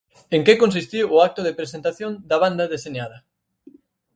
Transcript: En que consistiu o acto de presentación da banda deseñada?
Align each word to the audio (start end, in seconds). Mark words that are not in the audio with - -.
En 0.35 0.41
que 0.45 0.61
consistiu 0.63 1.05
o 1.15 1.21
acto 1.27 1.41
de 1.43 1.57
presentación 1.59 2.11
da 2.29 2.37
banda 2.43 2.71
deseñada? 2.73 3.17